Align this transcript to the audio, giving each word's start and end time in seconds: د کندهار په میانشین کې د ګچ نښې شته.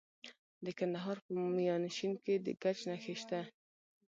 د 0.65 0.67
کندهار 0.79 1.17
په 1.25 1.31
میانشین 1.57 2.13
کې 2.23 2.33
د 2.45 2.47
ګچ 2.61 2.79
نښې 2.89 3.15
شته. 3.21 3.39